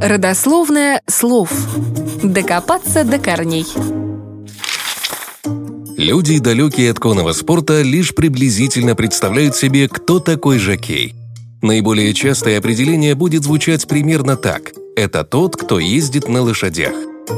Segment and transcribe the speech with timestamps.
[0.00, 1.50] Родословное слов.
[2.22, 3.66] Докопаться до корней.
[5.96, 11.16] Люди, далекие от конного спорта, лишь приблизительно представляют себе, кто такой жокей.
[11.62, 14.72] Наиболее частое определение будет звучать примерно так.
[14.94, 16.94] Это тот, кто ездит на лошадях.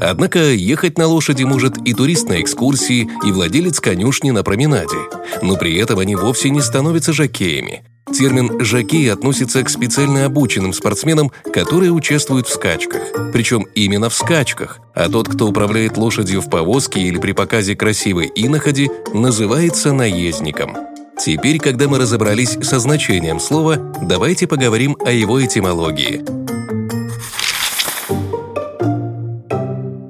[0.00, 4.98] Однако ехать на лошади может и турист на экскурсии, и владелец конюшни на променаде.
[5.42, 7.82] Но при этом они вовсе не становятся жокеями.
[8.12, 13.02] Термин «жокей» относится к специально обученным спортсменам, которые участвуют в скачках.
[13.32, 14.80] Причем именно в скачках.
[14.94, 20.76] А тот, кто управляет лошадью в повозке или при показе красивой иноходи, называется наездником.
[21.18, 26.22] Теперь, когда мы разобрались со значением слова, давайте поговорим о его этимологии.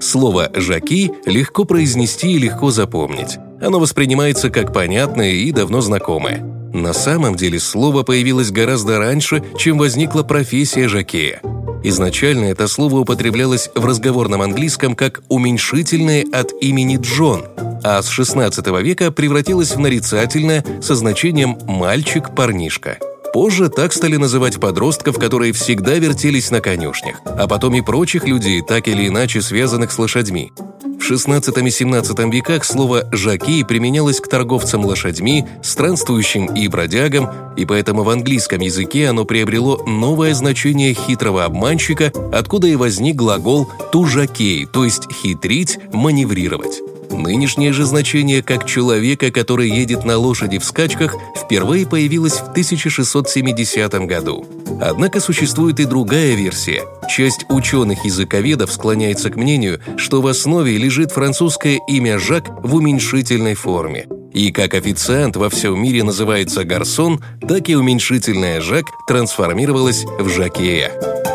[0.00, 3.38] Слово «жаки» легко произнести и легко запомнить.
[3.60, 6.59] Оно воспринимается как понятное и давно знакомое.
[6.72, 11.40] На самом деле слово появилось гораздо раньше, чем возникла профессия жакея.
[11.82, 17.46] Изначально это слово употреблялось в разговорном английском как уменьшительное от имени Джон,
[17.82, 22.98] а с XVI века превратилось в нарицательное со значением «мальчик-парнишка».
[23.32, 28.60] Позже так стали называть подростков, которые всегда вертелись на конюшнях, а потом и прочих людей,
[28.60, 30.52] так или иначе связанных с лошадьми.
[31.00, 37.64] В XVI и XVII веках слово «жаки» применялось к торговцам лошадьми, странствующим и бродягам, и
[37.64, 44.66] поэтому в английском языке оно приобрело новое значение хитрого обманщика, откуда и возник глагол «тужакей»,
[44.66, 46.89] то есть «хитрить», «маневрировать».
[47.22, 53.92] Нынешнее же значение как человека, который едет на лошади в скачках, впервые появилось в 1670
[54.06, 54.46] году.
[54.80, 56.84] Однако существует и другая версия.
[57.10, 64.06] Часть ученых-языковедов склоняется к мнению, что в основе лежит французское имя Жак в уменьшительной форме.
[64.32, 71.29] И как официант во всем мире называется гарсон, так и уменьшительное Жак трансформировалось в Жакея.